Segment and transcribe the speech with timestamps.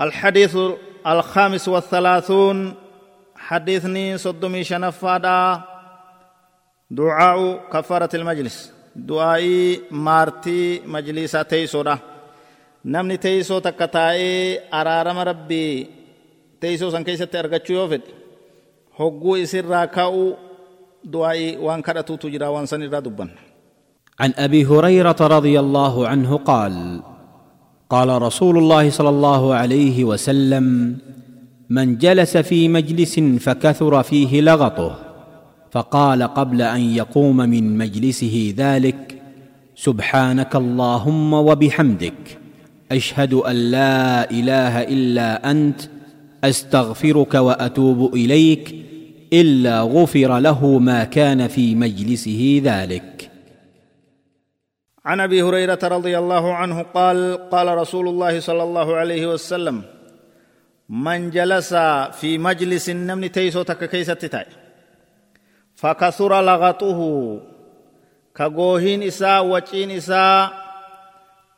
[0.00, 0.56] الحديث
[1.06, 2.74] الخامس والثلاثون
[3.36, 5.60] حديثني صدمي شنفادا
[6.90, 11.98] دعاء كفارة المجلس دعائي مارتي مجلسة تيسورة
[12.84, 15.90] نمني تيسو تكتائي أرارم ربي.
[16.60, 18.00] تيسو سن كيسة أرغتشو يوفد.
[18.96, 20.36] هقو إسر راكاو
[21.04, 22.66] دعائي وان كرتو تجرا وان
[24.20, 27.02] عن أبي هريرة رضي الله عنه قال
[27.90, 30.96] قال رسول الله صلى الله عليه وسلم
[31.70, 34.98] من جلس في مجلس فكثر فيه لغطه
[35.70, 39.22] فقال قبل أن يقوم من مجلسه ذلك
[39.76, 42.38] سبحانك اللهم وبحمدك
[42.92, 45.80] أشهد أن لا إله إلا أنت
[46.44, 48.74] أستغفرك وأتوب إليك
[49.32, 53.17] إلا غفر له ما كان في مجلسه ذلك.
[55.08, 59.82] عن أبي هريرة رضي الله عنه قال قال رسول الله صلى الله عليه وسلم
[60.88, 61.74] من جلس
[62.20, 64.46] في مجلس النمن تيسو تك كيست تاي
[65.74, 67.00] فكثر لغطه
[68.36, 70.52] كغوهين إساء وچين إساء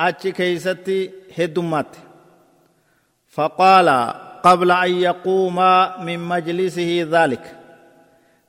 [0.00, 1.92] أتش كيستي هدمت
[3.28, 3.88] فقال
[4.42, 5.56] قبل أن يقوم
[6.06, 7.44] من مجلسه ذلك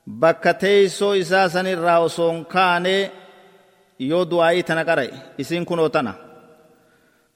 [0.08, 3.10] بكتيسو إساء سنر راوسون كان
[4.00, 6.14] يودو آي تنقرأي إسين كنو تنا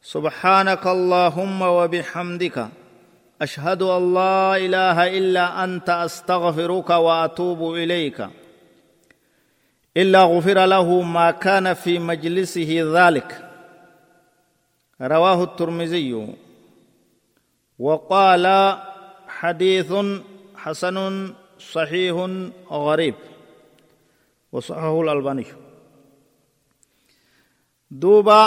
[0.02, 2.68] سبحانك اللهم وبحمدك
[3.42, 8.28] اشهد ان لا اله الا انت استغفرك واتوب اليك
[9.98, 13.50] الا غفر له ما كان في مجلسه ذلك
[15.02, 16.28] رواه الترمذي
[17.80, 18.78] وقال
[19.28, 19.94] حديث
[20.56, 20.98] حسن
[21.60, 22.16] صحيح
[22.72, 23.16] غريب
[24.52, 25.46] وصححه الألباني
[27.92, 28.38] duuba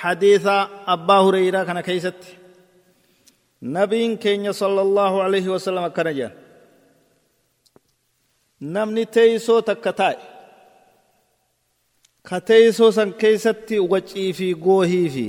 [0.00, 2.36] hadiisa abbaa hureyraa kana keeysatti.
[3.62, 6.36] Nabiin keenya sala allaahu alaihi wasalam akkana jedhan.
[8.60, 10.18] Namni teeysoo takka taa'e
[12.28, 15.26] ka teeysoo san keeysatti wacii fi goohii fi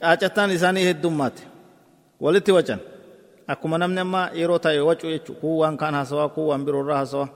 [0.00, 1.42] caacataan isaanii heddummaate.
[2.20, 2.80] Walitti wacan.
[3.52, 7.28] Akkuma namni amma yeroo taa'e wacuu jechu kuu waan kaan hasawaa kuu waan biroorraa hasawaa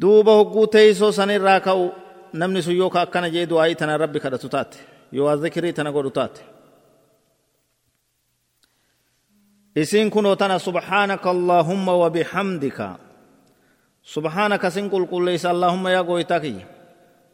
[0.00, 1.84] duuba hogguu teeysoo sanirraa ka'u
[2.32, 4.78] namni sun yoo ka akkana jee du'aa'ii tana rabbi kadhatu taate
[5.12, 6.42] yoo zikirii tana godhu taate
[9.76, 12.98] isiin kunoo tana subhaanaka allaahumma wabihamdika
[14.02, 16.66] subhaanaka sin qulqulleeysa allaahumma yaa gooytaa kiyya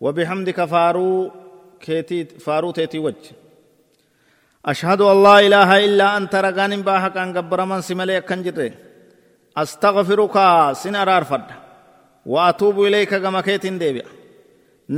[0.00, 1.32] wabihamdika faaruu
[1.78, 3.34] keetii faaruu teetii wajji
[5.24, 8.72] laa ilaaha illaa anta ragaan hin baa haqaan gabbaraman si malee akkan jirre
[9.54, 11.54] astaghfiruka sin araarfadha
[12.26, 14.21] wa atuubu ilayka gama keetin deebi'a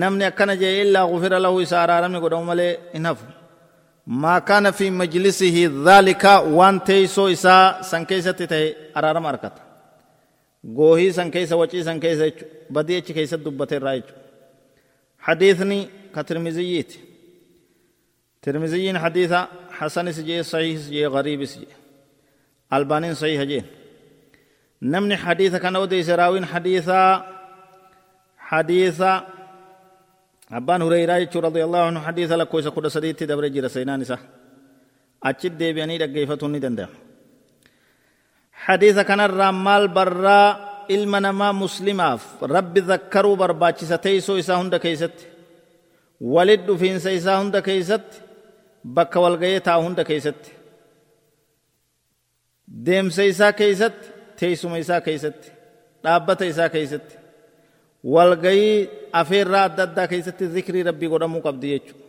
[0.01, 3.27] namni akkana jee illaa gufira lahu isa araaramni godhamu malee hin hafu
[4.07, 9.53] ما كان في مجلسه ذلك وان تيسو إسا سنكيسة تتهي أرارم أركت
[10.77, 12.33] غوهي سنكيسة وچي سنكيسة
[12.71, 14.03] بدي اچ كيسة دبت الرائج
[15.19, 16.93] حديثني كترمزييت
[18.43, 21.67] ترمزيين حديثا حسن سجي صحيح سجي غريب سجي
[22.73, 23.63] البانين صحيح جي
[24.83, 27.27] نمني حديثا كان ودي سراوين حديثا
[28.39, 29.27] حديثا
[30.59, 34.17] abbaan hureyraa jechuu radiyallahu anhu hadiisa lakkoofsa kudha sadiitti dabre jira seenaan isa
[35.31, 36.97] achit deebi'anii dhaggeeffatuun ni danda'ama
[38.67, 40.49] hadiisa kanarraa maal barraa
[40.97, 42.23] ilma namaa muslimaaf
[42.57, 45.25] rabbi zakkaruu barbaachisa teeysoo isaa hunda keeysatti
[46.35, 48.17] walit dhufiinsa isaa hunda keeysatti
[48.97, 50.51] bakka walgayee taa'u hunda keeysatti
[52.87, 54.07] deemsa isaa keeysatti
[54.41, 55.49] teeysuma isaa keeysatti
[56.05, 57.15] dhaabbata isaa keeysatti
[58.05, 58.89] walgayii
[59.21, 62.03] afeerraa adda addaa keessatti zikrii rabbii godhamuu qabdi jechuudha.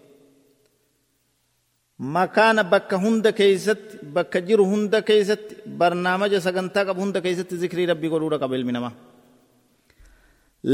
[2.15, 8.11] makaana bakka hunda keessatti bakka jiru hunda keessatti barnaamaja sagantaa qabu hunda keessatti zikrii rabbii
[8.13, 8.93] godhuudha qaba ilmi namaa.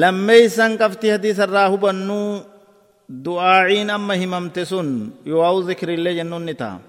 [0.01, 2.27] lammeeysan qabxii hadiisa irraa hubannuu
[3.25, 4.89] du'aa'iin amma himamte sun
[5.25, 6.79] yoo zikriillee jennuun ni ta'a.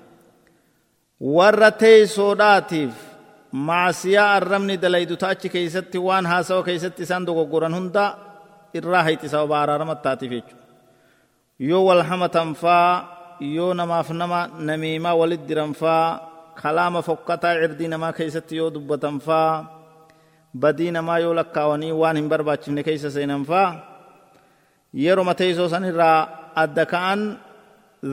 [1.36, 3.11] warra teeysoodhaatiif
[3.52, 8.04] maasiyaa arrabni dalaydu achi keessatti waan haasawa keessatti isaan dogoggoran hunda
[8.74, 10.64] irraa hayti sababa araarama taatiif jechuudha
[11.68, 12.88] yoo wal hamatan faa
[13.56, 16.06] yoo namaaf nama namiimaa walit diran faa
[16.62, 19.52] kalaama fokkataa cirdii namaa keessatti yoo dubbatan faa
[20.64, 23.68] badii namaa yoo lakkaawanii waan hin barbaachifne keessa seenan faa
[25.04, 26.18] yeroma teeysoo san irraa
[26.64, 27.20] adda ka'an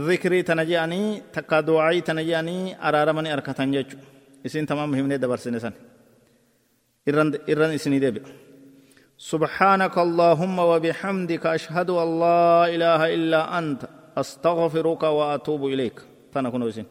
[0.08, 5.74] zikrii tana je'anii takka du'aa'ii tana je'anii araaramanii arkatan jechuudha isin tamam himne dabarsine san.
[7.10, 8.16] Irran irran اسني دب
[9.18, 13.82] سبحانك اللهم وبحمدك أشهد أن لا إله إلا أنت
[14.18, 15.98] أستغفرك وأتوب إليك
[16.34, 16.88] تنكون وسين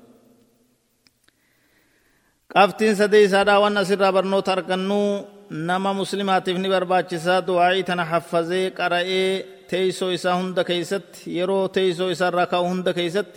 [2.57, 9.45] قفتين سدي سادا وأنا سر برنو تركنو نما مسلمات ابن برباچسا دعائي تنا حفظي قرأي
[9.69, 13.33] تيسو إسا هند كيست يرو تيسو إسا ركا هند كيست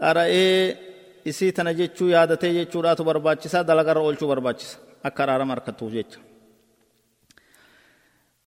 [0.00, 0.76] قرأي
[1.30, 4.76] isii tana jechuu yaadatee jechuudhaatu barbaachisaa dalagarra oolchuu barbaachisa
[5.08, 6.18] akka araarama harkattuuf jecha